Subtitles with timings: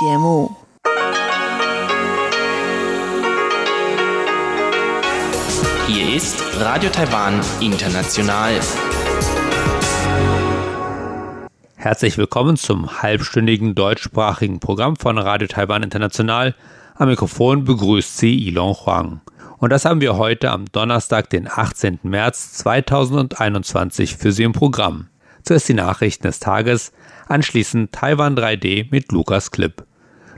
[0.00, 0.50] 节目。
[5.86, 8.58] Hier ist Radio Taiwan International.
[11.76, 16.54] Herzlich willkommen zum halbstündigen deutschsprachigen Programm von Radio Taiwan International.
[16.94, 19.20] Am Mikrofon begrüßt Sie Ilon Huang.
[19.58, 21.98] Und das haben wir heute am Donnerstag, den 18.
[22.04, 25.08] März 2021 für Sie im Programm.
[25.42, 26.92] Zuerst die Nachrichten des Tages,
[27.28, 29.84] anschließend Taiwan 3D mit Lukas Klipp.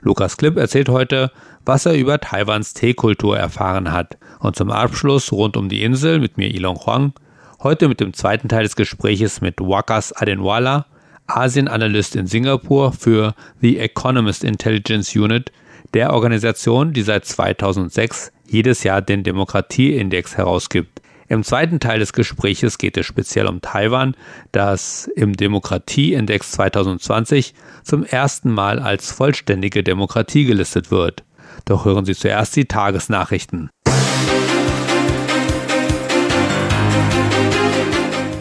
[0.03, 1.31] Lukas Klipp erzählt heute,
[1.65, 4.17] was er über Taiwans Teekultur erfahren hat.
[4.39, 7.13] Und zum Abschluss rund um die Insel mit mir Ilon Huang,
[7.61, 10.85] heute mit dem zweiten Teil des Gespräches mit Wakas Adenwala,
[11.27, 15.51] Asienanalyst in Singapur für The Economist Intelligence Unit,
[15.93, 21.02] der Organisation, die seit 2006 jedes Jahr den Demokratieindex herausgibt.
[21.27, 24.15] Im zweiten Teil des Gespräches geht es speziell um Taiwan,
[24.51, 31.23] das im Demokratieindex 2020 zum ersten Mal als vollständige Demokratie gelistet wird.
[31.65, 33.69] Doch hören Sie zuerst die Tagesnachrichten.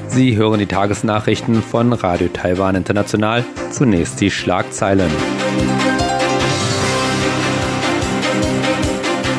[0.08, 3.44] Sie hören die Tagesnachrichten von Radio Taiwan International.
[3.70, 5.10] Zunächst die Schlagzeilen.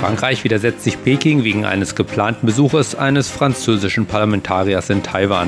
[0.03, 5.47] Frankreich widersetzt sich Peking wegen eines geplanten Besuches eines französischen Parlamentariers in Taiwan.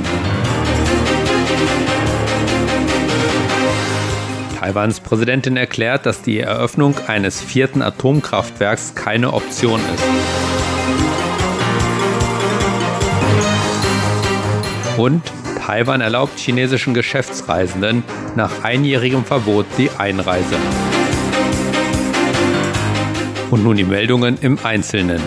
[4.57, 10.03] Taiwans Präsidentin erklärt, dass die Eröffnung eines vierten Atomkraftwerks keine Option ist.
[14.95, 15.21] Und
[15.65, 18.05] Taiwan erlaubt chinesischen Geschäftsreisenden
[18.37, 20.55] nach einjährigem Verbot die Einreise.
[23.55, 25.21] Und nun die Meldungen im Einzelnen.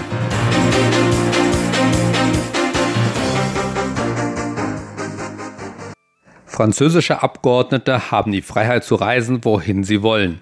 [6.44, 10.40] Französische Abgeordnete haben die Freiheit zu reisen, wohin sie wollen.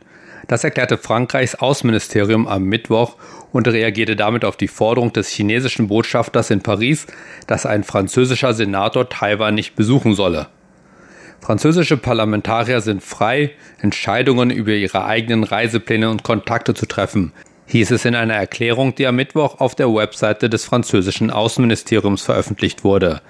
[0.49, 3.15] Das erklärte Frankreichs Außenministerium am Mittwoch
[3.53, 7.07] und reagierte damit auf die Forderung des chinesischen Botschafters in Paris,
[7.47, 10.49] dass ein französischer Senator Taiwan nicht besuchen solle.
[11.41, 17.33] Französische Parlamentarier sind frei, Entscheidungen über ihre eigenen Reisepläne und Kontakte zu treffen,
[17.67, 22.85] hieß es in einer Erklärung, die am Mittwoch auf der Webseite des französischen Außenministeriums veröffentlicht
[22.85, 23.21] wurde.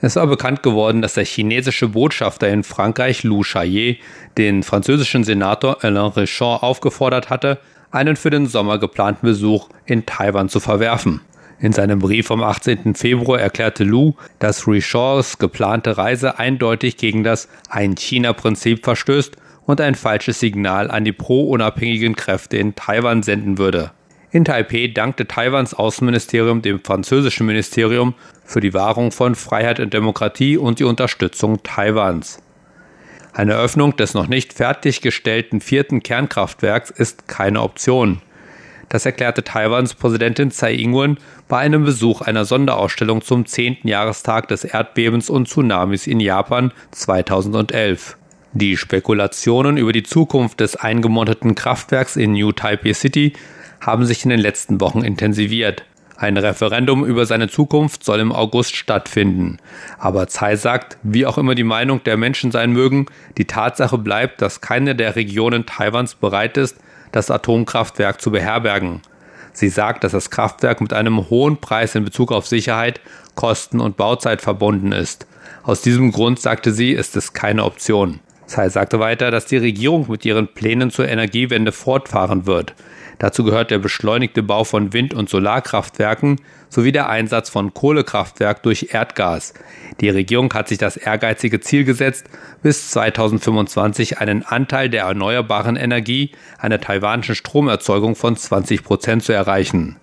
[0.00, 3.98] Es war bekannt geworden, dass der chinesische Botschafter in Frankreich Lou Chaillet
[4.36, 7.58] den französischen Senator Alain Richard aufgefordert hatte,
[7.90, 11.20] einen für den Sommer geplanten Besuch in Taiwan zu verwerfen.
[11.60, 12.94] In seinem Brief vom 18.
[12.94, 19.36] Februar erklärte Lou, dass Richards geplante Reise eindeutig gegen das Ein-China-Prinzip verstößt
[19.66, 23.92] und ein falsches Signal an die pro-unabhängigen Kräfte in Taiwan senden würde.
[24.30, 28.14] In Taipeh dankte Taiwans Außenministerium dem französischen Ministerium
[28.44, 32.42] für die Wahrung von Freiheit und Demokratie und die Unterstützung Taiwans.
[33.32, 38.20] Eine Öffnung des noch nicht fertiggestellten vierten Kernkraftwerks ist keine Option.
[38.88, 43.78] Das erklärte Taiwans Präsidentin Tsai Ing-wen bei einem Besuch einer Sonderausstellung zum 10.
[43.84, 48.16] Jahrestag des Erdbebens und Tsunamis in Japan 2011.
[48.56, 53.32] Die Spekulationen über die Zukunft des eingemonteten Kraftwerks in New Taipei City
[53.80, 55.82] haben sich in den letzten Wochen intensiviert.
[56.16, 59.58] Ein Referendum über seine Zukunft soll im August stattfinden.
[59.98, 63.06] Aber Tsai sagt, wie auch immer die Meinung der Menschen sein mögen,
[63.38, 66.76] die Tatsache bleibt, dass keine der Regionen Taiwans bereit ist,
[67.10, 69.02] das Atomkraftwerk zu beherbergen.
[69.52, 73.00] Sie sagt, dass das Kraftwerk mit einem hohen Preis in Bezug auf Sicherheit,
[73.34, 75.26] Kosten und Bauzeit verbunden ist.
[75.64, 78.20] Aus diesem Grund, sagte sie, ist es keine Option.
[78.46, 82.74] Tsai sagte weiter, dass die Regierung mit ihren Plänen zur Energiewende fortfahren wird.
[83.18, 88.88] Dazu gehört der beschleunigte Bau von Wind- und Solarkraftwerken sowie der Einsatz von Kohlekraftwerk durch
[88.92, 89.54] Erdgas.
[90.00, 92.26] Die Regierung hat sich das ehrgeizige Ziel gesetzt,
[92.62, 99.32] bis 2025 einen Anteil der erneuerbaren Energie an der taiwanischen Stromerzeugung von 20 Prozent zu
[99.32, 99.96] erreichen.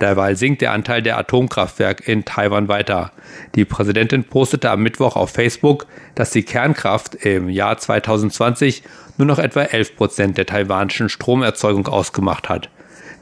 [0.00, 3.12] Derweil sinkt der Anteil der Atomkraftwerke in Taiwan weiter.
[3.54, 8.84] Die Präsidentin postete am Mittwoch auf Facebook, dass die Kernkraft im Jahr 2020
[9.16, 12.70] nur noch etwa 11 Prozent der taiwanischen Stromerzeugung ausgemacht hat.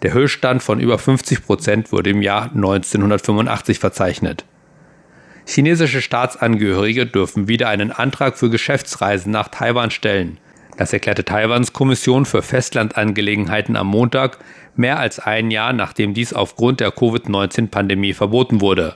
[0.02, 4.44] Der Höchststand von über 50 Prozent wurde im Jahr 1985 verzeichnet.
[5.46, 10.38] Chinesische Staatsangehörige dürfen wieder einen Antrag für Geschäftsreisen nach Taiwan stellen.
[10.76, 14.38] Das erklärte Taiwans Kommission für Festlandangelegenheiten am Montag,
[14.78, 18.94] mehr als ein Jahr nachdem dies aufgrund der Covid-19-Pandemie verboten wurde.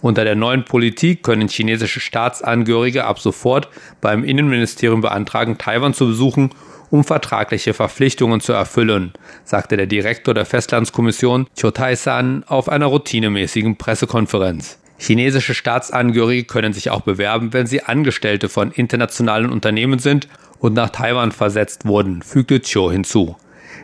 [0.00, 3.68] Unter der neuen Politik können chinesische Staatsangehörige ab sofort
[4.00, 6.50] beim Innenministerium beantragen, Taiwan zu besuchen,
[6.90, 9.12] um vertragliche Verpflichtungen zu erfüllen,
[9.44, 14.78] sagte der Direktor der Festlandskommission Chotai-san auf einer routinemäßigen Pressekonferenz.
[14.98, 20.28] Chinesische Staatsangehörige können sich auch bewerben, wenn sie Angestellte von internationalen Unternehmen sind
[20.58, 23.36] und nach Taiwan versetzt wurden, fügte Chiu hinzu.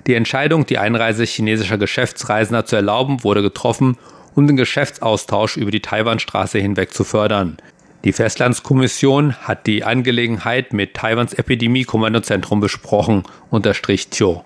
[0.06, 3.96] Die Entscheidung, die Einreise chinesischer Geschäftsreisender zu erlauben, wurde getroffen,
[4.34, 7.56] um den Geschäftsaustausch über die Taiwanstraße hinweg zu fördern.
[8.04, 14.44] Die Festlandskommission hat die Angelegenheit mit Taiwans Epidemie-Kommandozentrum besprochen, unterstrich Tio.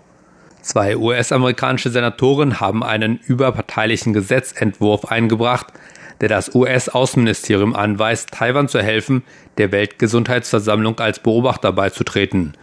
[0.63, 5.73] Zwei US-amerikanische Senatoren haben einen überparteilichen Gesetzentwurf eingebracht,
[6.21, 9.25] der das US-Außenministerium anweist, Taiwan zu helfen,
[9.57, 12.55] der Weltgesundheitsversammlung als Beobachter beizutreten.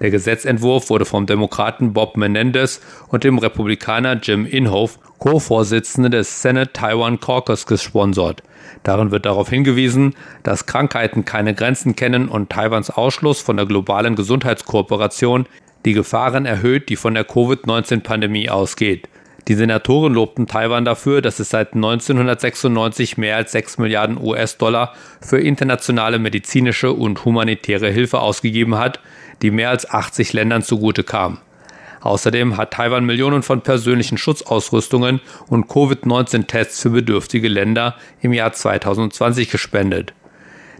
[0.00, 6.72] Der Gesetzentwurf wurde vom Demokraten Bob Menendez und dem Republikaner Jim Inhofe, Co-Vorsitzende des Senate
[6.72, 8.42] Taiwan Caucus, gesponsert.
[8.82, 14.16] Darin wird darauf hingewiesen, dass Krankheiten keine Grenzen kennen und Taiwans Ausschluss von der globalen
[14.16, 15.46] Gesundheitskooperation
[15.84, 19.06] die Gefahren erhöht, die von der Covid-19-Pandemie ausgeht.
[19.48, 25.40] Die Senatoren lobten Taiwan dafür, dass es seit 1996 mehr als 6 Milliarden US-Dollar für
[25.40, 29.00] internationale medizinische und humanitäre Hilfe ausgegeben hat,
[29.42, 31.38] die mehr als 80 Ländern zugute kam.
[32.00, 39.50] Außerdem hat Taiwan Millionen von persönlichen Schutzausrüstungen und Covid-19-Tests für bedürftige Länder im Jahr 2020
[39.50, 40.14] gespendet.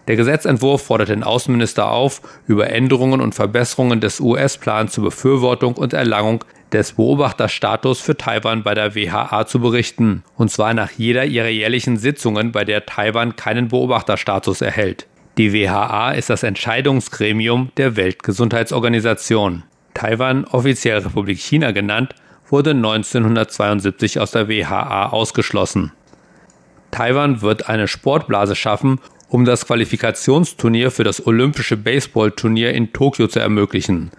[0.09, 5.93] Der Gesetzentwurf fordert den Außenminister auf, über Änderungen und Verbesserungen des US-Plans zur Befürwortung und
[5.93, 6.43] Erlangung
[6.73, 11.97] des Beobachterstatus für Taiwan bei der WHA zu berichten, und zwar nach jeder ihrer jährlichen
[11.97, 15.07] Sitzungen, bei der Taiwan keinen Beobachterstatus erhält.
[15.39, 19.63] Die WHA ist das Entscheidungsgremium der Weltgesundheitsorganisation.
[19.95, 22.15] Taiwan, offiziell Republik China genannt,
[22.49, 25.93] wurde 1972 aus der WHA ausgeschlossen.
[26.91, 33.39] Taiwan wird eine Sportblase schaffen, um das Qualifikationsturnier für das Olympische Baseballturnier in Tokio zu
[33.39, 34.11] ermöglichen.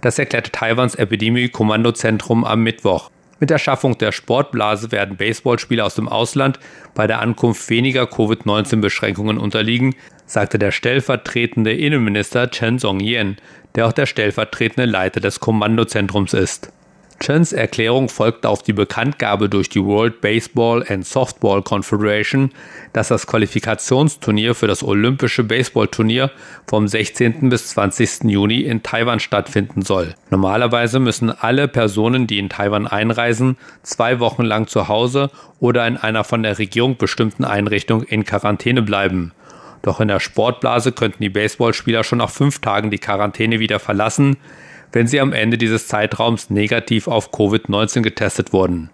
[0.00, 3.10] Das erklärte Taiwans Epidemie-Kommandozentrum am Mittwoch.
[3.40, 6.58] Mit der Schaffung der Sportblase werden Baseballspieler aus dem Ausland
[6.94, 9.94] bei der Ankunft weniger Covid-19-Beschränkungen unterliegen,
[10.26, 13.36] sagte der stellvertretende Innenminister Chen Song-yen,
[13.74, 16.72] der auch der stellvertretende Leiter des Kommandozentrums ist.
[17.20, 22.50] Chens Erklärung folgte auf die Bekanntgabe durch die World Baseball and Softball Confederation,
[22.92, 26.30] dass das Qualifikationsturnier für das Olympische Baseballturnier
[26.66, 27.48] vom 16.
[27.48, 28.24] bis 20.
[28.24, 30.14] Juni in Taiwan stattfinden soll.
[30.30, 35.30] Normalerweise müssen alle Personen, die in Taiwan einreisen, zwei Wochen lang zu Hause
[35.60, 39.32] oder in einer von der Regierung bestimmten Einrichtung in Quarantäne bleiben.
[39.82, 44.38] Doch in der Sportblase könnten die Baseballspieler schon nach fünf Tagen die Quarantäne wieder verlassen,
[44.94, 48.90] wenn sie am Ende dieses Zeitraums negativ auf Covid-19 getestet wurden.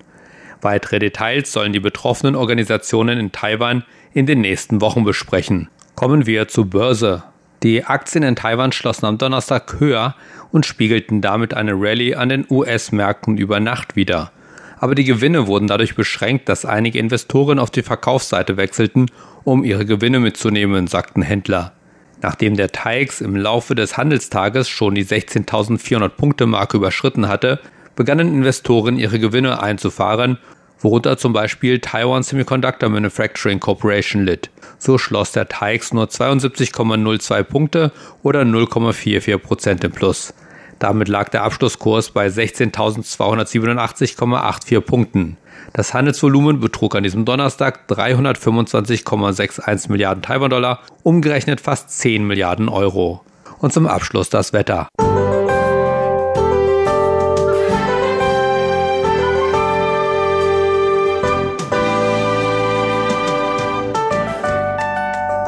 [0.63, 5.69] Weitere Details sollen die betroffenen Organisationen in Taiwan in den nächsten Wochen besprechen.
[5.97, 7.23] Kommen wir zur Börse.
[7.63, 10.17] Die Aktien in Taiwan schlossen am Donnerstag höher
[10.51, 14.33] und spiegelten damit eine Rallye an den US-Märkten über Nacht wieder.
[14.79, 19.07] Aber die Gewinne wurden dadurch beschränkt, dass einige Investoren auf die Verkaufsseite wechselten
[19.45, 21.75] um ihre Gewinne mitzunehmen, sagten Händler.
[22.23, 27.59] Nachdem der TAIX im Laufe des Handelstages schon die 16.400 Punkte Marke überschritten hatte,
[27.97, 30.37] begannen Investoren ihre Gewinne einzufahren,
[30.81, 34.51] worunter zum Beispiel Taiwan Semiconductor Manufacturing Corporation litt.
[34.79, 37.91] So schloss der TAIX nur 72,02 Punkte
[38.23, 40.33] oder 0,44 Prozent im Plus.
[40.79, 45.37] Damit lag der Abschlusskurs bei 16.287,84 Punkten.
[45.73, 53.23] Das Handelsvolumen betrug an diesem Donnerstag 325,61 Milliarden Taiwan-Dollar, umgerechnet fast 10 Milliarden Euro.
[53.59, 54.89] Und zum Abschluss das Wetter.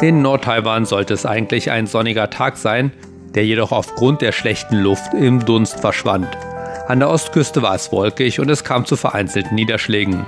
[0.03, 2.91] In Nordtaiwan sollte es eigentlich ein sonniger Tag sein,
[3.35, 6.27] der jedoch aufgrund der schlechten Luft im Dunst verschwand.
[6.93, 10.27] An der Ostküste war es wolkig und es kam zu vereinzelten Niederschlägen.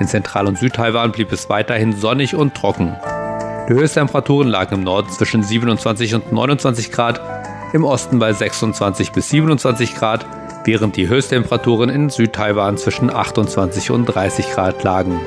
[0.00, 2.96] In Zentral- und Südtaiwan blieb es weiterhin sonnig und trocken.
[3.68, 7.20] Die Höchsttemperaturen lagen im Norden zwischen 27 und 29 Grad,
[7.74, 10.24] im Osten bei 26 bis 27 Grad,
[10.64, 15.20] während die Höchsttemperaturen in Südtaiwan zwischen 28 und 30 Grad lagen.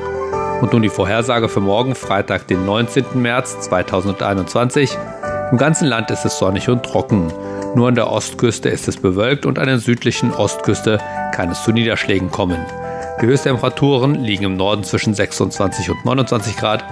[0.59, 3.05] Und nun die Vorhersage für morgen, Freitag, den 19.
[3.13, 4.97] März 2021.
[5.51, 7.31] Im ganzen Land ist es sonnig und trocken.
[7.75, 10.99] Nur an der Ostküste ist es bewölkt und an der südlichen Ostküste
[11.31, 12.65] kann es zu Niederschlägen kommen.
[13.21, 16.83] Die Höchsttemperaturen liegen im Norden zwischen 26 und 29 Grad,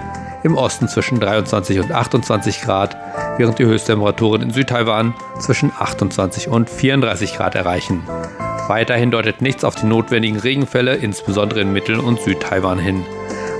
[0.44, 2.96] im Osten zwischen 23 und 28 Grad,
[3.38, 8.04] während die Höchsttemperaturen in Südtaiwan zwischen 28 und 34 Grad erreichen.
[8.68, 13.04] Weiterhin deutet nichts auf die notwendigen Regenfälle, insbesondere in Mittel- und Südtaiwan hin.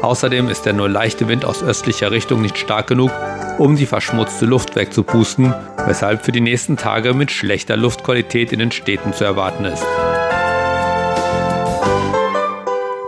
[0.02, 3.12] Außerdem ist der nur leichte Wind aus östlicher Richtung nicht stark genug,
[3.58, 5.54] um die verschmutzte Luft wegzupusten,
[5.86, 9.86] weshalb für die nächsten Tage mit schlechter Luftqualität in den Städten zu erwarten ist.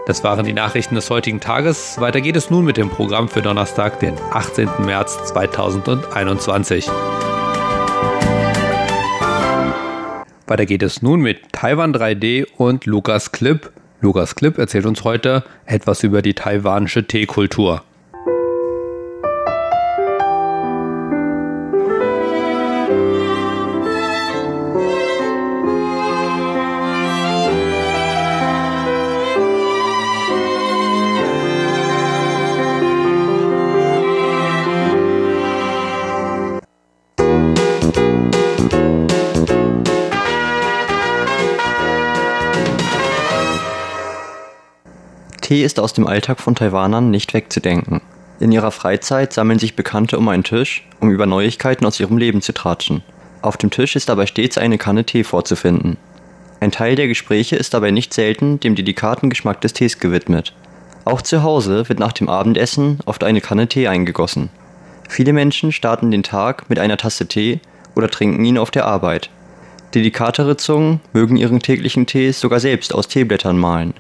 [0.08, 2.02] Das waren die Nachrichten des heutigen Tages.
[2.02, 4.68] Weiter geht es nun mit dem Programm für Donnerstag, den 18.
[4.84, 6.90] März 2021.
[10.48, 13.72] Weiter geht es nun mit Taiwan 3D und Lukas Clip.
[14.02, 17.84] Lukas Clip erzählt uns heute etwas über die taiwanische Teekultur.
[45.50, 48.02] Tee ist aus dem Alltag von Taiwanern nicht wegzudenken.
[48.40, 52.44] In ihrer Freizeit sammeln sich Bekannte um einen Tisch, um über Neuigkeiten aus ihrem Leben
[52.44, 53.02] zu tratschen.
[53.42, 55.98] Auf dem Tisch ist dabei stets eine Kanne Tee vorzufinden.
[56.60, 60.54] Ein Teil der Gespräche ist dabei nicht selten dem delikaten Geschmack des Tees gewidmet.
[61.04, 64.50] Auch zu Hause wird nach dem Abendessen oft eine Kanne Tee eingegossen.
[65.10, 67.60] Viele Menschen starten den Tag mit einer Tasse Tee
[67.96, 69.32] oder trinken ihn auf der Arbeit.
[69.96, 73.96] Delikatere Zungen mögen ihren täglichen Tee sogar selbst aus Teeblättern mahlen.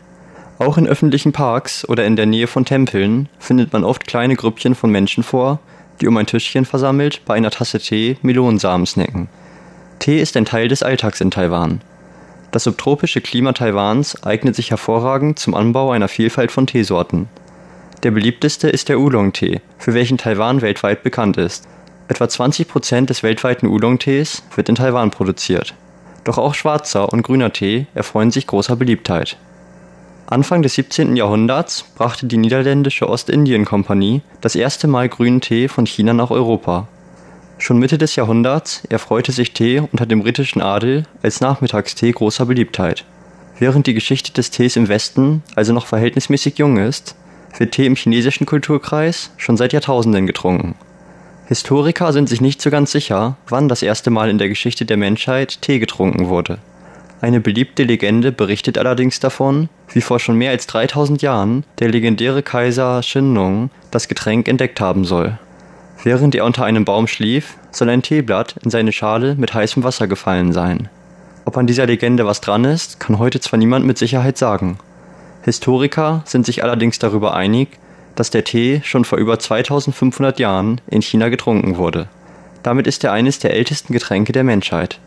[0.59, 4.75] Auch in öffentlichen Parks oder in der Nähe von Tempeln findet man oft kleine Grüppchen
[4.75, 5.59] von Menschen vor,
[6.01, 9.29] die um ein Tischchen versammelt bei einer Tasse Tee Melonsamen snacken.
[9.99, 11.79] Tee ist ein Teil des Alltags in Taiwan.
[12.51, 17.29] Das subtropische Klima Taiwans eignet sich hervorragend zum Anbau einer Vielfalt von Teesorten.
[18.03, 21.69] Der beliebteste ist der Oolong-Tee, für welchen Taiwan weltweit bekannt ist.
[22.09, 25.73] Etwa 20 Prozent des weltweiten Oolong-Tees wird in Taiwan produziert.
[26.25, 29.37] Doch auch schwarzer und grüner Tee erfreuen sich großer Beliebtheit.
[30.31, 31.15] Anfang des 17.
[31.15, 36.87] Jahrhunderts brachte die niederländische Ostindien-Kompanie das erste Mal grünen Tee von China nach Europa.
[37.57, 43.05] Schon Mitte des Jahrhunderts erfreute sich Tee unter dem britischen Adel als Nachmittagstee großer Beliebtheit.
[43.57, 47.15] Während die Geschichte des Tees im Westen also noch verhältnismäßig jung ist,
[47.57, 50.75] wird Tee im chinesischen Kulturkreis schon seit Jahrtausenden getrunken.
[51.47, 54.97] Historiker sind sich nicht so ganz sicher, wann das erste Mal in der Geschichte der
[54.97, 56.59] Menschheit Tee getrunken wurde.
[57.21, 62.43] Eine beliebte Legende berichtet allerdings davon, wie vor schon mehr als 3000 Jahren der legendäre
[62.43, 65.37] Kaiser Shinnung das Getränk entdeckt haben soll.
[66.03, 70.07] Während er unter einem Baum schlief, soll ein Teeblatt in seine Schale mit heißem Wasser
[70.07, 70.87] gefallen sein.
[71.43, 74.77] Ob an dieser Legende was dran ist, kann heute zwar niemand mit Sicherheit sagen.
[75.43, 77.79] Historiker sind sich allerdings darüber einig,
[78.15, 82.07] dass der Tee schon vor über 2500 Jahren in China getrunken wurde.
[82.63, 84.99] Damit ist er eines der ältesten Getränke der Menschheit.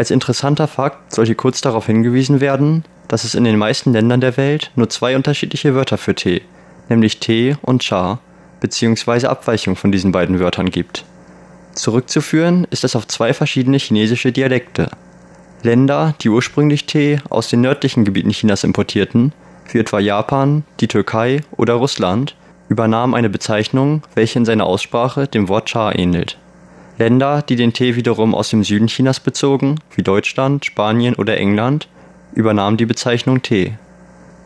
[0.00, 4.38] Als interessanter Fakt sollte kurz darauf hingewiesen werden, dass es in den meisten Ländern der
[4.38, 6.40] Welt nur zwei unterschiedliche Wörter für Tee,
[6.88, 8.18] nämlich Tee und Cha,
[8.60, 11.04] beziehungsweise Abweichungen von diesen beiden Wörtern gibt.
[11.74, 14.88] Zurückzuführen ist es auf zwei verschiedene chinesische Dialekte.
[15.62, 19.34] Länder, die ursprünglich Tee aus den nördlichen Gebieten Chinas importierten,
[19.70, 22.36] wie etwa Japan, die Türkei oder Russland,
[22.70, 26.38] übernahmen eine Bezeichnung, welche in seiner Aussprache dem Wort Cha ähnelt.
[27.00, 31.88] Länder, die den Tee wiederum aus dem Süden Chinas bezogen, wie Deutschland, Spanien oder England,
[32.34, 33.72] übernahmen die Bezeichnung Tee.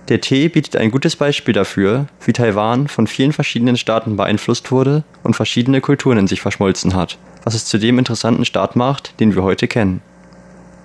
[0.09, 5.03] Der Tee bietet ein gutes Beispiel dafür, wie Taiwan von vielen verschiedenen Staaten beeinflusst wurde
[5.25, 9.35] und verschiedene Kulturen in sich verschmolzen hat, was es zu dem interessanten Staat macht, den
[9.35, 10.01] wir heute kennen.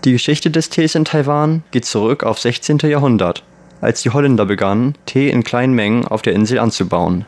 [0.05, 2.79] Die Geschichte des Tees in Taiwan geht zurück auf 16.
[2.79, 3.43] Jahrhundert,
[3.79, 7.25] als die Holländer begannen, Tee in kleinen Mengen auf der Insel anzubauen.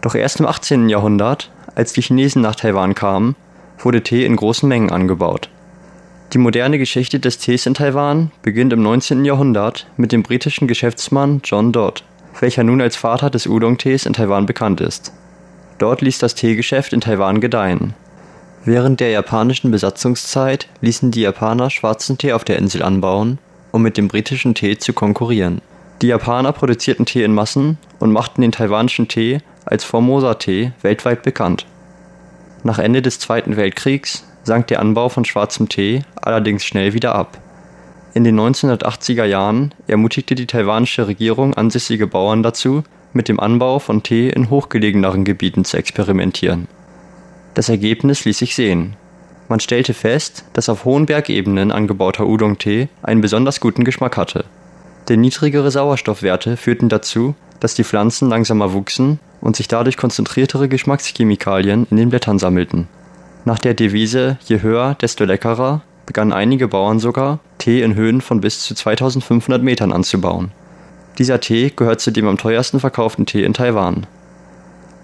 [0.00, 0.88] Doch erst im 18.
[0.88, 3.36] Jahrhundert, als die Chinesen nach Taiwan kamen,
[3.84, 5.48] wurde Tee in großen Mengen angebaut.
[6.32, 9.24] Die moderne Geschichte des Tees in Taiwan beginnt im 19.
[9.24, 12.02] Jahrhundert mit dem britischen Geschäftsmann John Dodd,
[12.40, 15.12] welcher nun als Vater des Oolong-Tees in Taiwan bekannt ist.
[15.78, 17.94] Dort ließ das Teegeschäft in Taiwan gedeihen.
[18.64, 23.38] Während der japanischen Besatzungszeit ließen die Japaner schwarzen Tee auf der Insel anbauen,
[23.70, 25.60] um mit dem britischen Tee zu konkurrieren.
[26.00, 31.66] Die Japaner produzierten Tee in Massen und machten den taiwanischen Tee als Formosa-Tee weltweit bekannt.
[32.66, 37.38] Nach Ende des Zweiten Weltkriegs sank der Anbau von schwarzem Tee allerdings schnell wieder ab.
[38.14, 44.02] In den 1980er Jahren ermutigte die taiwanische Regierung ansässige Bauern dazu, mit dem Anbau von
[44.02, 46.66] Tee in hochgelegeneren Gebieten zu experimentieren.
[47.52, 48.96] Das Ergebnis ließ sich sehen.
[49.48, 54.46] Man stellte fest, dass auf hohen Bergebenen angebauter Udong-Tee einen besonders guten Geschmack hatte.
[55.10, 61.86] Denn niedrigere Sauerstoffwerte führten dazu, dass die Pflanzen langsamer wuchsen und sich dadurch konzentriertere Geschmackschemikalien
[61.90, 62.88] in den Blättern sammelten.
[63.44, 68.40] Nach der Devise je höher, desto leckerer begannen einige Bauern sogar, Tee in Höhen von
[68.40, 70.50] bis zu 2500 Metern anzubauen.
[71.18, 74.06] Dieser Tee gehört zu dem am teuersten verkauften Tee in Taiwan.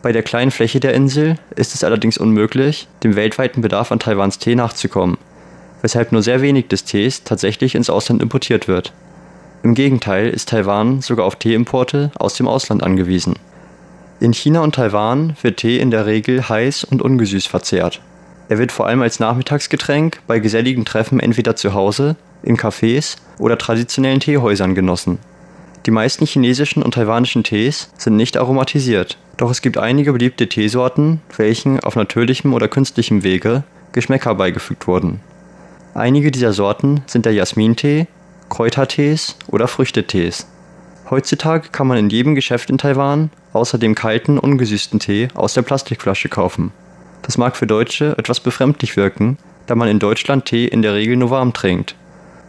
[0.03, 4.39] Bei der kleinen Fläche der Insel ist es allerdings unmöglich, dem weltweiten Bedarf an Taiwans
[4.39, 5.19] Tee nachzukommen,
[5.83, 8.95] weshalb nur sehr wenig des Tees tatsächlich ins Ausland importiert wird.
[9.63, 13.35] Im Gegenteil ist Taiwan sogar auf Teeimporte aus dem Ausland angewiesen.
[14.21, 18.03] In China und Taiwan wird Tee in der Regel heiß und ungesüßt verzehrt.
[18.51, 23.57] Er wird vor allem als Nachmittagsgetränk bei geselligen Treffen entweder zu Hause in Cafés oder
[23.57, 25.19] traditionellen Teehäusern genossen.
[25.87, 31.23] Die meisten chinesischen und taiwanischen Tees sind nicht aromatisiert, doch es gibt einige beliebte Teesorten,
[31.39, 35.21] welchen auf natürlichem oder künstlichem Wege Geschmäcker beigefügt wurden.
[35.95, 38.07] Einige dieser Sorten sind der Jasmintee,
[38.51, 40.47] Kräutertees oder Früchtetees.
[41.11, 45.63] Heutzutage kann man in jedem Geschäft in Taiwan außer dem kalten, ungesüßten Tee aus der
[45.63, 46.71] Plastikflasche kaufen.
[47.23, 49.37] Das mag für Deutsche etwas befremdlich wirken,
[49.67, 51.97] da man in Deutschland Tee in der Regel nur warm trinkt.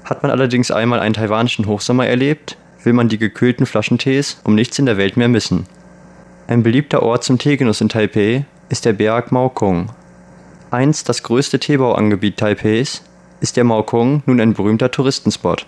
[0.05, 4.77] Hat man allerdings einmal einen taiwanischen Hochsommer erlebt, will man die gekühlten Flaschentees um nichts
[4.77, 5.65] in der Welt mehr missen.
[6.47, 9.89] Ein beliebter Ort zum Teegenuss in Taipei ist der Berg Maokong.
[10.69, 13.03] Einst das größte Teebauangebiet Taipehs
[13.39, 15.65] ist der Maokong nun ein berühmter Touristenspot.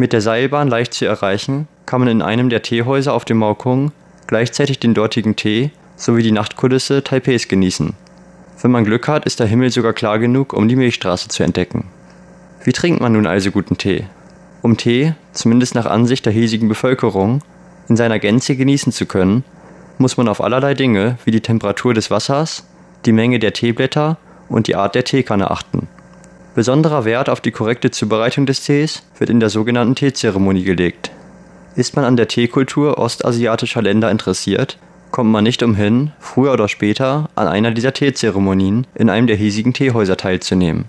[0.00, 3.90] Mit der Seilbahn leicht zu erreichen, kann man in einem der Teehäuser auf dem Maokong
[4.28, 7.94] gleichzeitig den dortigen Tee sowie die Nachtkulisse Taipehs genießen.
[8.62, 11.88] Wenn man Glück hat, ist der Himmel sogar klar genug, um die Milchstraße zu entdecken.
[12.62, 14.04] Wie trinkt man nun also guten Tee?
[14.62, 17.42] Um Tee, zumindest nach Ansicht der hiesigen Bevölkerung,
[17.88, 19.42] in seiner Gänze genießen zu können,
[19.98, 22.64] muss man auf allerlei Dinge wie die Temperatur des Wassers,
[23.04, 24.16] die Menge der Teeblätter
[24.48, 25.88] und die Art der Teekanne achten.
[26.58, 31.12] Besonderer Wert auf die korrekte Zubereitung des Tees wird in der sogenannten Teezeremonie gelegt.
[31.76, 34.76] Ist man an der Teekultur ostasiatischer Länder interessiert,
[35.12, 39.72] kommt man nicht umhin, früher oder später an einer dieser Teezeremonien in einem der hiesigen
[39.72, 40.86] Teehäuser teilzunehmen.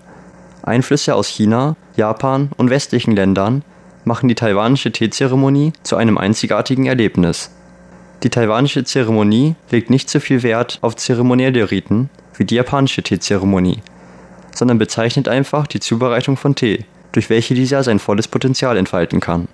[0.63, 3.61] Einflüsse aus China, Japan und westlichen Ländern
[4.05, 7.51] machen die taiwanische Teezeremonie zu einem einzigartigen Erlebnis.
[8.23, 13.83] Die taiwanische Zeremonie legt nicht so viel Wert auf zeremonielle Riten wie die japanische Teezeremonie,
[14.53, 19.47] sondern bezeichnet einfach die Zubereitung von Tee, durch welche dieser sein volles Potenzial entfalten kann.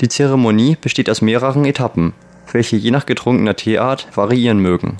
[0.00, 2.12] Die Zeremonie besteht aus mehreren Etappen,
[2.52, 4.98] welche je nach getrunkener Teeart variieren mögen.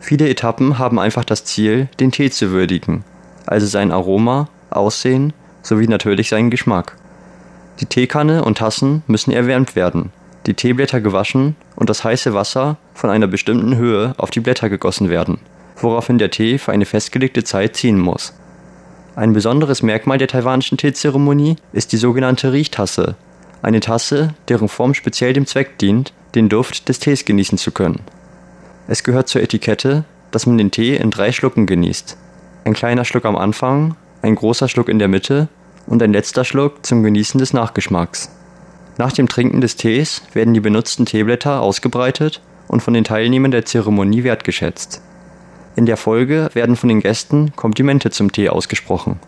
[0.00, 3.04] Viele Etappen haben einfach das Ziel, den Tee zu würdigen,
[3.46, 6.96] also sein Aroma, Aussehen sowie natürlich seinen Geschmack.
[7.80, 10.10] Die Teekanne und Tassen müssen erwärmt werden,
[10.46, 15.08] die Teeblätter gewaschen und das heiße Wasser von einer bestimmten Höhe auf die Blätter gegossen
[15.08, 15.38] werden,
[15.82, 18.34] woraufhin der Tee für eine festgelegte Zeit ziehen muss.
[19.16, 23.16] Ein besonderes Merkmal der taiwanischen Teezeremonie ist die sogenannte Riechtasse,
[23.62, 28.00] eine Tasse, deren Form speziell dem Zweck dient, den Duft des Tees genießen zu können.
[28.86, 32.16] Es gehört zur Etikette, dass man den Tee in drei Schlucken genießt.
[32.64, 35.48] Ein kleiner Schluck am Anfang, ein großer Schluck in der Mitte
[35.86, 38.30] und ein letzter Schluck zum Genießen des Nachgeschmacks.
[38.98, 43.64] Nach dem Trinken des Tees werden die benutzten Teeblätter ausgebreitet und von den Teilnehmern der
[43.64, 45.02] Zeremonie wertgeschätzt.
[45.76, 49.20] In der Folge werden von den Gästen Komplimente zum Tee ausgesprochen.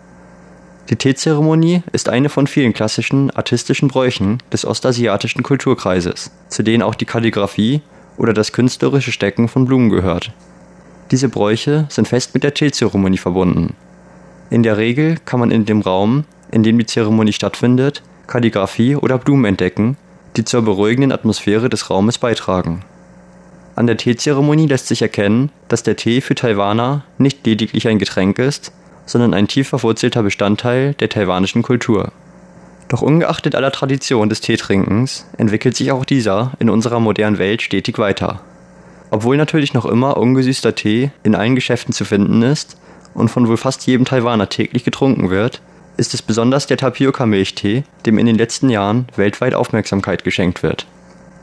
[0.91, 6.97] Die Teezeremonie ist eine von vielen klassischen artistischen Bräuchen des ostasiatischen Kulturkreises, zu denen auch
[6.97, 7.83] die Kalligraphie
[8.17, 10.33] oder das künstlerische Stecken von Blumen gehört.
[11.13, 13.75] Diese Bräuche sind fest mit der Teezeremonie verbunden.
[14.51, 19.19] In der Regel kann man in dem Raum, in dem die Zeremonie stattfindet, Kalligraphie oder
[19.19, 19.97] Blumen entdecken,
[20.37, 22.85] die zur beruhigenden Atmosphäre des Raumes beitragen.
[23.77, 28.39] An der Teezeremonie lässt sich erkennen, dass der Tee für Taiwaner nicht lediglich ein Getränk
[28.39, 28.73] ist,
[29.07, 32.13] sondern ein tief verwurzelter Bestandteil der taiwanischen Kultur.
[32.89, 37.99] Doch ungeachtet aller Tradition des Teetrinkens entwickelt sich auch dieser in unserer modernen Welt stetig
[37.99, 38.41] weiter.
[39.11, 42.77] Obwohl natürlich noch immer ungesüßter Tee in allen Geschäften zu finden ist
[43.15, 45.61] und von wohl fast jedem Taiwaner täglich getrunken wird,
[45.97, 50.87] ist es besonders der Tapioca-Milchtee, dem in den letzten Jahren weltweit Aufmerksamkeit geschenkt wird.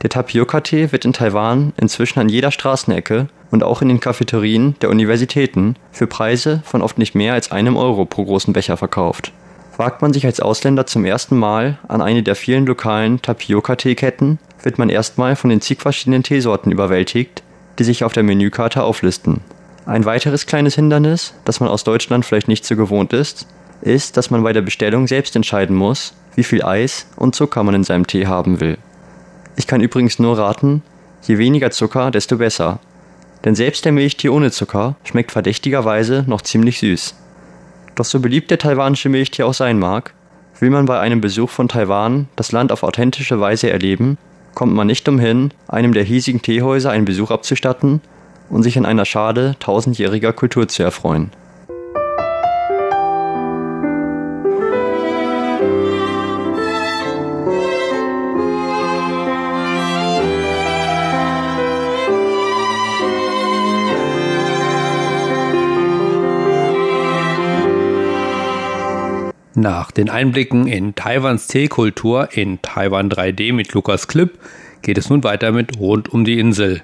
[0.02, 4.90] Der Tapioca-Tee wird in Taiwan inzwischen an jeder Straßenecke und auch in den Cafeterien der
[4.90, 9.32] Universitäten für Preise von oft nicht mehr als einem Euro pro großen Becher verkauft.
[9.76, 14.78] Wagt man sich als Ausländer zum ersten Mal an eine der vielen lokalen Tapioca-Teeketten, wird
[14.78, 17.42] man erstmal von den zig verschiedenen Teesorten überwältigt,
[17.78, 19.40] die sich auf der Menükarte auflisten.
[19.86, 23.46] Ein weiteres kleines Hindernis, das man aus Deutschland vielleicht nicht so gewohnt ist,
[23.80, 27.74] ist, dass man bei der Bestellung selbst entscheiden muss, wie viel Eis und Zucker man
[27.74, 28.78] in seinem Tee haben will.
[29.58, 30.82] Ich kann übrigens nur raten,
[31.26, 32.78] je weniger Zucker, desto besser.
[33.44, 37.16] Denn selbst der Milchtee ohne Zucker schmeckt verdächtigerweise noch ziemlich süß.
[37.96, 40.14] Doch so beliebt der taiwanische Milchtee auch sein mag,
[40.60, 44.16] will man bei einem Besuch von Taiwan das Land auf authentische Weise erleben,
[44.54, 48.00] kommt man nicht umhin, einem der hiesigen Teehäuser einen Besuch abzustatten
[48.50, 51.32] und sich an einer Schale tausendjähriger Kultur zu erfreuen.
[69.60, 74.38] Nach den Einblicken in Taiwans Teekultur in Taiwan 3D mit Lukas Klipp
[74.82, 76.82] geht es nun weiter mit Rund um die Insel.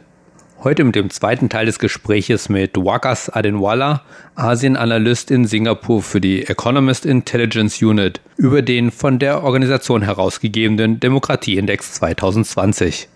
[0.64, 4.02] Heute mit dem zweiten Teil des Gespräches mit Wakas Adenwala,
[4.34, 11.92] Asienanalyst in Singapur für die Economist Intelligence Unit, über den von der Organisation herausgegebenen Demokratieindex
[11.92, 13.08] 2020.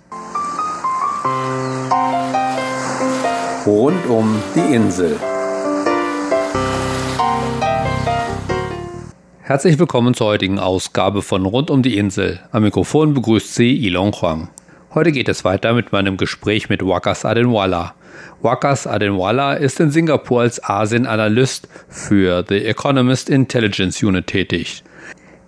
[3.66, 5.16] Rund um die Insel.
[9.49, 12.39] Herzlich willkommen zur heutigen Ausgabe von Rund um die Insel.
[12.53, 14.51] Am Mikrofon begrüßt Sie Ilon Huang.
[14.93, 17.95] Heute geht es weiter mit meinem Gespräch mit Wakas Adenwala.
[18.43, 24.85] Wakas Adenwala ist in Singapur als Asien-Analyst für The Economist Intelligence Unit tätig.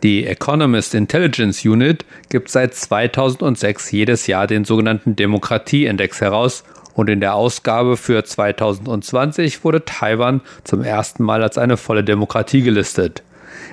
[0.03, 7.21] Die Economist Intelligence Unit gibt seit 2006 jedes Jahr den sogenannten Demokratieindex heraus und in
[7.21, 13.23] der Ausgabe für 2020 wurde Taiwan zum ersten Mal als eine volle Demokratie gelistet.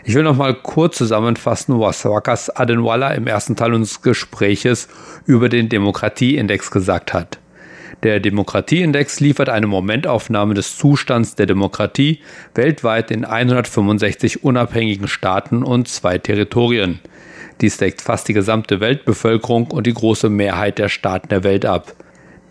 [0.04, 4.88] Ich will noch mal kurz zusammenfassen, was Wakas Adenwala im ersten Teil unseres Gespräches
[5.26, 7.40] über den Demokratieindex gesagt hat.
[8.04, 12.20] Der Demokratieindex liefert eine Momentaufnahme des Zustands der Demokratie
[12.54, 17.00] weltweit in 165 unabhängigen Staaten und zwei Territorien.
[17.60, 21.94] Dies deckt fast die gesamte Weltbevölkerung und die große Mehrheit der Staaten der Welt ab.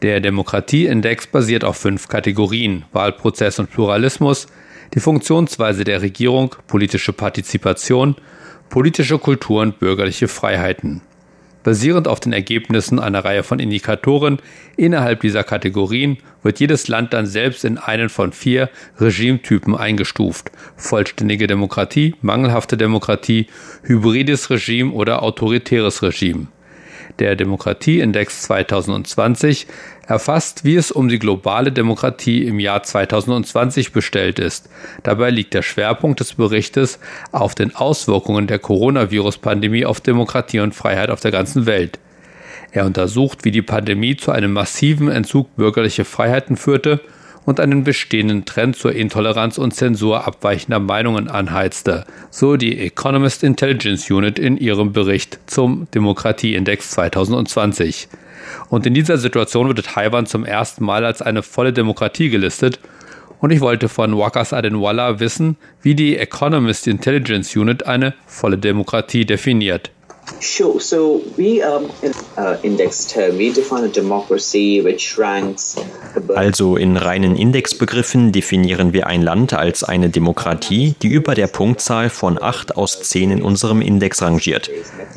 [0.03, 4.49] Der Demokratieindex basiert auf fünf Kategorien Wahlprozess und Pluralismus,
[4.95, 8.17] die Funktionsweise der Regierung, politische Partizipation,
[8.69, 11.03] politische Kultur und bürgerliche Freiheiten.
[11.67, 14.39] Basierend auf den Ergebnissen einer Reihe von Indikatoren
[14.77, 18.71] innerhalb dieser Kategorien wird jedes Land dann selbst in einen von vier
[19.01, 20.53] Regimetypen eingestuft.
[20.77, 23.49] Vollständige Demokratie, mangelhafte Demokratie,
[23.83, 26.47] hybrides Regime oder autoritäres Regime.
[27.19, 29.67] Der Demokratieindex 2020
[30.07, 34.69] erfasst, wie es um die globale Demokratie im Jahr 2020 bestellt ist.
[35.03, 36.99] Dabei liegt der Schwerpunkt des Berichtes
[37.33, 41.99] auf den Auswirkungen der Coronavirus-Pandemie auf Demokratie und Freiheit auf der ganzen Welt.
[42.71, 47.01] Er untersucht, wie die Pandemie zu einem massiven Entzug bürgerlicher Freiheiten führte
[47.47, 54.11] und einen bestehenden Trend zur Intoleranz und Zensur abweichender Meinungen anheizte, so die Economist Intelligence
[54.11, 58.09] Unit in ihrem Bericht zum Demokratieindex 2020.
[58.69, 62.81] Und in dieser Situation wurde Taiwan zum ersten Mal als eine volle Demokratie gelistet.
[63.39, 69.25] Und ich wollte von Wakas Adenwala wissen, wie die Economist Intelligence Unit eine volle Demokratie
[69.25, 69.91] definiert.
[70.41, 70.81] Sure.
[70.81, 75.77] So we um, in uh, index term we define a democracy which ranks.
[76.35, 82.11] Also in reinen Indexbegriffen definieren wir ein Land als eine Demokratie, die über der Punktzahl
[82.11, 84.71] von 8 aus 10 in unserem Index rangiert.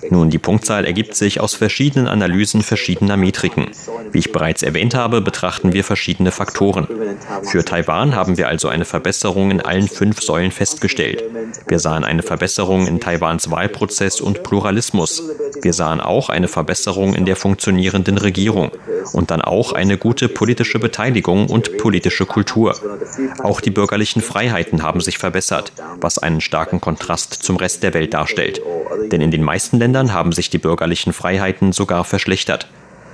[0.10, 3.67] Nun, die Punktzahl ergibt sich aus verschiedenen Analysen verschiedener Metriken.
[4.12, 6.88] Wie ich bereits erwähnt habe, betrachten wir verschiedene Faktoren.
[7.43, 11.24] Für Taiwan haben wir also eine Verbesserung in allen fünf Säulen festgestellt.
[11.67, 15.23] Wir sahen eine Verbesserung in Taiwans Wahlprozess und Pluralismus Tourismus.
[15.62, 18.71] Wir sahen auch eine Verbesserung in der funktionierenden Regierung
[19.13, 22.75] und dann auch eine gute politische Beteiligung und politische Kultur.
[23.43, 28.13] Auch die bürgerlichen Freiheiten haben sich verbessert, was einen starken Kontrast zum Rest der Welt
[28.13, 28.62] darstellt.
[29.12, 32.67] Denn in den meisten Ländern haben sich die bürgerlichen Freiheiten sogar verschlechtert.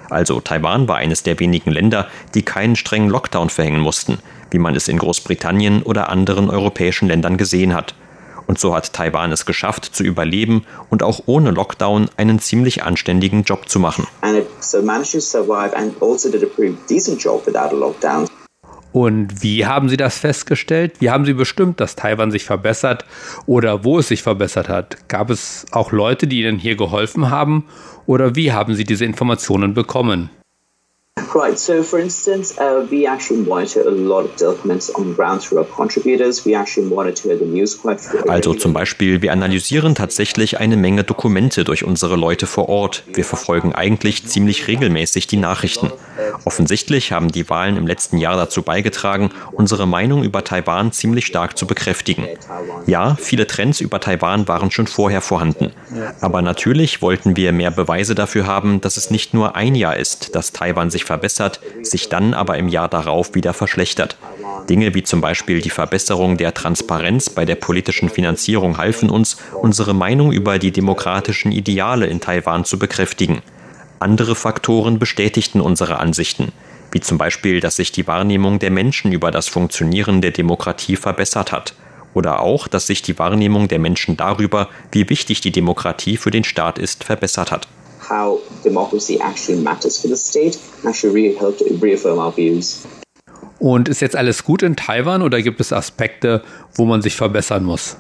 [0.10, 4.20] Also Taiwan war eines der wenigen Länder, die keinen strengen Lockdown verhängen mussten,
[4.52, 7.96] wie man es in Großbritannien oder anderen europäischen Ländern gesehen hat.
[8.48, 13.44] Und so hat Taiwan es geschafft, zu überleben und auch ohne Lockdown einen ziemlich anständigen
[13.44, 14.08] Job zu machen.
[14.22, 14.46] Also
[18.96, 21.02] und wie haben Sie das festgestellt?
[21.02, 23.04] Wie haben Sie bestimmt, dass Taiwan sich verbessert
[23.46, 25.10] oder wo es sich verbessert hat?
[25.10, 27.66] Gab es auch Leute, die Ihnen hier geholfen haben
[28.06, 30.30] oder wie haben Sie diese Informationen bekommen?
[31.34, 31.58] Right.
[31.58, 35.66] So, for instance, uh, we actually monitor a lot of developments on ground through our
[35.66, 36.46] contributors.
[36.46, 38.00] We actually monitor the news quite
[38.30, 43.04] Also zum Beispiel, wir analysieren tatsächlich eine Menge Dokumente durch unsere Leute vor Ort.
[43.14, 45.92] Wir verfolgen eigentlich ziemlich regelmäßig die Nachrichten.
[46.44, 51.58] Offensichtlich haben die Wahlen im letzten Jahr dazu beigetragen, unsere Meinung über Taiwan ziemlich stark
[51.58, 52.28] zu bekräftigen.
[52.88, 55.72] Ja, viele Trends über Taiwan waren schon vorher vorhanden.
[56.22, 60.36] Aber natürlich wollten wir mehr Beweise dafür haben, dass es nicht nur ein Jahr ist,
[60.36, 64.18] dass Taiwan sich verbessert sich dann aber im Jahr darauf wieder verschlechtert.
[64.70, 69.94] Dinge wie zum Beispiel die Verbesserung der Transparenz bei der politischen Finanzierung halfen uns, unsere
[69.94, 73.42] Meinung über die demokratischen Ideale in Taiwan zu bekräftigen.
[74.00, 76.52] Andere Faktoren bestätigten unsere Ansichten,
[76.92, 81.52] wie zum Beispiel, dass sich die Wahrnehmung der Menschen über das Funktionieren der Demokratie verbessert
[81.52, 81.76] hat
[82.14, 86.44] oder auch, dass sich die Wahrnehmung der Menschen darüber, wie wichtig die Demokratie für den
[86.44, 87.68] Staat ist, verbessert hat
[88.08, 92.86] how democracy actually matters for the state actually really helped reaffirm our views.
[93.60, 96.44] Und ist jetzt alles gut in Taiwan oder gibt es Aspekte,
[96.76, 97.98] wo man sich verbessern muss?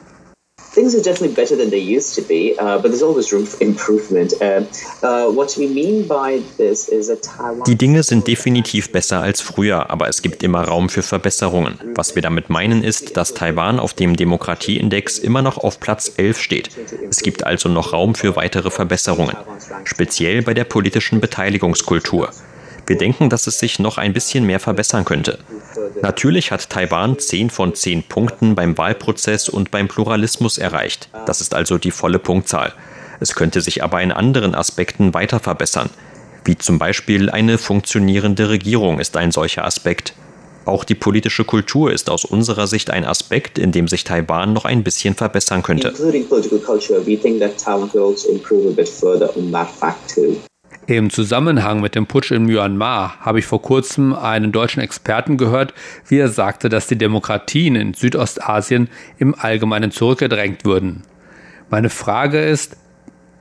[0.75, 3.57] Things are definitely better than they used to be, uh, but there's always room for
[3.63, 4.33] improvement.
[4.41, 4.61] Uh,
[5.01, 7.63] uh, what we mean by this is that Taiwan.
[7.65, 11.79] Die Dinge sind definitiv besser als früher, aber es gibt immer Raum für Verbesserungen.
[11.95, 16.39] Was wir damit meinen ist, dass Taiwan auf dem Demokratieindex immer noch auf Platz 11
[16.39, 16.69] steht.
[17.09, 19.35] Es gibt also noch Raum für weitere Verbesserungen,
[19.85, 22.29] speziell bei der politischen Beteiligungskultur.
[22.87, 25.39] Wir denken, dass es sich noch ein bisschen mehr verbessern könnte.
[26.01, 31.09] Natürlich hat Taiwan 10 von 10 Punkten beim Wahlprozess und beim Pluralismus erreicht.
[31.25, 32.73] Das ist also die volle Punktzahl.
[33.19, 35.89] Es könnte sich aber in anderen Aspekten weiter verbessern.
[36.43, 40.13] Wie zum Beispiel eine funktionierende Regierung ist ein solcher Aspekt.
[40.65, 44.65] Auch die politische Kultur ist aus unserer Sicht ein Aspekt, in dem sich Taiwan noch
[44.65, 45.93] ein bisschen verbessern könnte.
[50.87, 55.73] Im Zusammenhang mit dem Putsch in Myanmar habe ich vor kurzem einen deutschen Experten gehört,
[56.07, 61.01] wie er sagte, dass die Demokratien in Südostasien im Allgemeinen zurückgedrängt würden.
[61.71, 62.77] Meine Frage ist,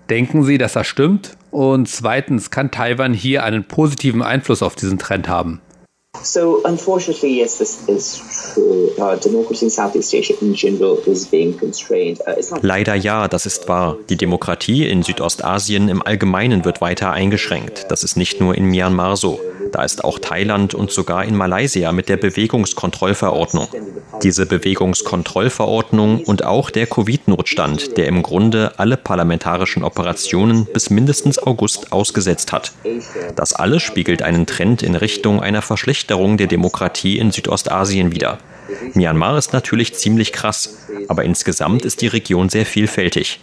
[0.08, 1.36] denken Sie, dass das stimmt?
[1.50, 5.60] Und zweitens, kann Taiwan hier einen positiven Einfluss auf diesen Trend haben?
[6.22, 8.22] So, unfortunately, yes, this is
[8.54, 8.90] true.
[8.98, 12.20] Uh, democracy in Southeast Asia in general is being constrained.
[12.26, 13.96] Uh, Leider ja, das ist wahr.
[14.08, 17.86] Die Demokratie in Südostasien im Allgemeinen wird weiter eingeschränkt.
[17.90, 19.40] Das ist nicht nur in Myanmar so.
[19.72, 23.66] Da ist auch Thailand und sogar in Malaysia mit der Bewegungskontrollverordnung.
[24.22, 31.92] Diese Bewegungskontrollverordnung und auch der Covid-Notstand, der im Grunde alle parlamentarischen Operationen bis mindestens August
[31.92, 32.72] ausgesetzt hat.
[33.34, 36.03] Das alles spiegelt einen Trend in Richtung einer Verschlechterung
[36.36, 38.38] der Demokratie in Südostasien wider.
[38.94, 43.40] Myanmar ist natürlich ziemlich krass, aber insgesamt ist die Region sehr vielfältig.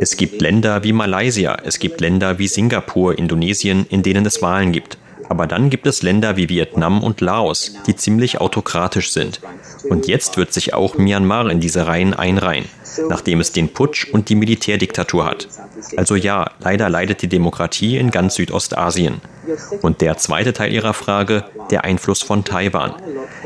[0.00, 4.72] Es gibt Länder wie Malaysia, es gibt Länder wie Singapur, Indonesien, in denen es Wahlen
[4.72, 4.98] gibt.
[5.28, 9.40] Aber dann gibt es Länder wie Vietnam und Laos, die ziemlich autokratisch sind.
[9.88, 12.66] Und jetzt wird sich auch Myanmar in diese Reihen einreihen,
[13.08, 15.48] nachdem es den Putsch und die Militärdiktatur hat.
[15.96, 19.20] Also ja, leider leidet die Demokratie in ganz Südostasien.
[19.82, 22.94] Und der zweite Teil Ihrer Frage, der Einfluss von Taiwan.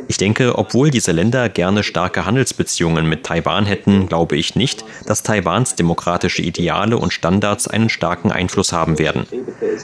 [0.07, 5.22] Ich denke, obwohl diese Länder gerne starke Handelsbeziehungen mit Taiwan hätten, glaube ich nicht, dass
[5.22, 9.27] Taiwans demokratische Ideale und Standards einen starken Einfluss haben werden.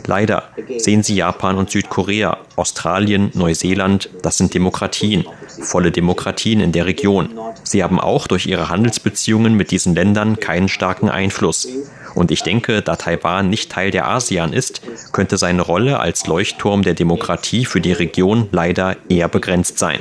[0.06, 0.44] Leider
[0.78, 5.24] sehen Sie Japan und Südkorea, Australien, Neuseeland, das sind Demokratien,
[5.60, 7.30] volle Demokratien in der Region.
[7.62, 11.68] Sie haben auch durch ihre Handelsbeziehungen mit diesen Ländern keinen starken Einfluss.
[12.14, 14.80] Und ich denke, da Taiwan nicht Teil der ASEAN ist,
[15.12, 19.98] könnte seine Rolle als Leuchtturm der Demokratie für die Region leider eher begrenzt sein.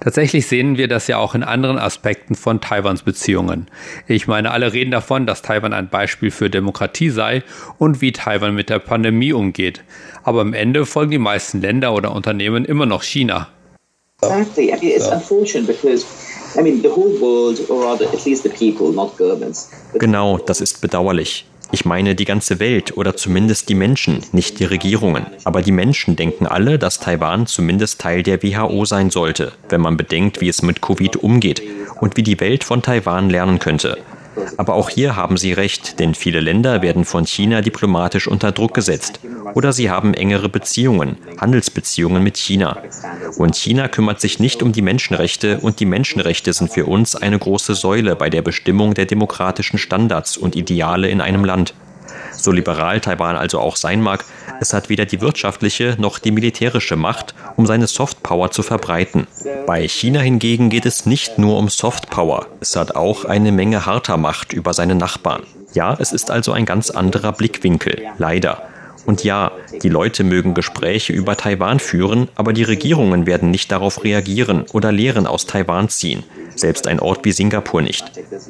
[0.00, 3.66] Tatsächlich sehen wir das ja auch in anderen Aspekten von Taiwans Beziehungen.
[4.06, 7.42] Ich meine, alle reden davon, dass Taiwan ein Beispiel für Demokratie sei
[7.78, 9.82] und wie Taiwan mit der Pandemie umgeht.
[10.22, 13.48] Aber am Ende folgen die meisten Länder oder Unternehmen immer noch China.
[14.22, 14.68] Exactly.
[14.68, 16.06] I mean, it's unfortunate because,
[19.94, 21.46] Genau, das ist bedauerlich.
[21.72, 25.26] Ich meine die ganze Welt oder zumindest die Menschen, nicht die Regierungen.
[25.44, 29.96] Aber die Menschen denken alle, dass Taiwan zumindest Teil der WHO sein sollte, wenn man
[29.96, 31.62] bedenkt, wie es mit Covid umgeht
[32.00, 33.98] und wie die Welt von Taiwan lernen könnte.
[34.56, 38.74] Aber auch hier haben Sie recht, denn viele Länder werden von China diplomatisch unter Druck
[38.74, 39.20] gesetzt.
[39.54, 42.82] Oder sie haben engere Beziehungen, Handelsbeziehungen mit China.
[43.36, 47.38] Und China kümmert sich nicht um die Menschenrechte und die Menschenrechte sind für uns eine
[47.38, 51.74] große Säule bei der Bestimmung der demokratischen Standards und Ideale in einem Land.
[52.36, 54.24] So liberal Taiwan also auch sein mag,
[54.60, 59.26] es hat weder die wirtschaftliche noch die militärische Macht, um seine Softpower zu verbreiten.
[59.66, 64.16] Bei China hingegen geht es nicht nur um Softpower, es hat auch eine Menge harter
[64.16, 65.42] Macht über seine Nachbarn.
[65.72, 68.62] Ja, es ist also ein ganz anderer Blickwinkel, leider.
[69.06, 74.04] Und ja, die Leute mögen Gespräche über Taiwan führen, aber die Regierungen werden nicht darauf
[74.04, 76.24] reagieren oder Lehren aus Taiwan ziehen.
[76.54, 78.04] Selbst ein Ort wie Singapur nicht.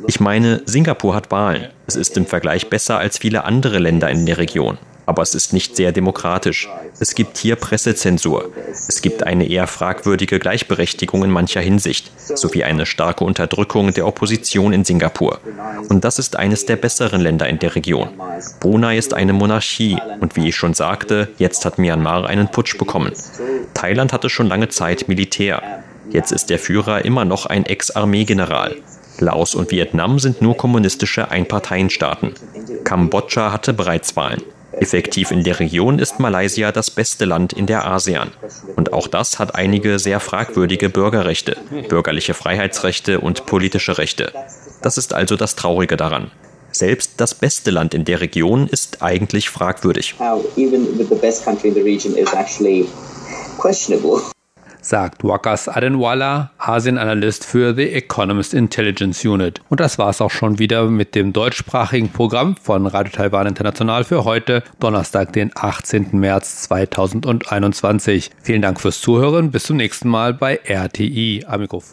[0.07, 1.69] Ich meine, Singapur hat Wahlen.
[1.87, 4.79] Es ist im Vergleich besser als viele andere Länder in der Region.
[5.07, 6.69] Aber es ist nicht sehr demokratisch.
[6.99, 8.51] Es gibt hier Pressezensur.
[8.73, 14.73] Es gibt eine eher fragwürdige Gleichberechtigung in mancher Hinsicht, sowie eine starke Unterdrückung der Opposition
[14.73, 15.41] in Singapur.
[15.89, 18.09] Und das ist eines der besseren Länder in der Region.
[18.59, 23.13] Brunei ist eine Monarchie und wie ich schon sagte, jetzt hat Myanmar einen Putsch bekommen.
[23.75, 25.63] Thailand hatte schon lange Zeit Militär.
[26.11, 28.77] Jetzt ist der Führer immer noch ein Ex-Armeegeneral.
[29.19, 32.35] Laos und Vietnam sind nur kommunistische Einparteienstaaten.
[32.85, 34.43] Kambodscha hatte bereits Wahlen.
[34.79, 38.31] Effektiv in der Region ist Malaysia das beste Land in der ASEAN.
[38.77, 41.57] Und auch das hat einige sehr fragwürdige Bürgerrechte,
[41.89, 44.33] bürgerliche Freiheitsrechte und politische Rechte.
[44.83, 46.31] Das ist also das Traurige daran.
[46.73, 50.17] Selbst das beste Land in der Region ist eigentlich fragwürdig.
[50.19, 50.45] How
[54.89, 59.61] sagt Wakas Adenwala, Asien-Analyst für The Economist Intelligence Unit.
[59.69, 64.25] Und das war's auch schon wieder mit dem deutschsprachigen Programm von Radio Taiwan International für
[64.25, 66.09] heute, Donnerstag, den 18.
[66.13, 68.31] März 2021.
[68.43, 69.51] Vielen Dank fürs Zuhören.
[69.51, 71.45] Bis zum nächsten Mal bei RTI.
[71.47, 71.87] Am Mikrofon